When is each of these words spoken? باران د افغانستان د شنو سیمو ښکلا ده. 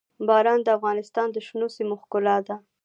باران 0.27 0.59
د 0.63 0.67
افغانستان 0.77 1.27
د 1.31 1.37
شنو 1.47 1.67
سیمو 1.75 1.95
ښکلا 2.01 2.37
ده. 2.47 2.55